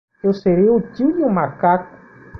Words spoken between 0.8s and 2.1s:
tio de um macaco!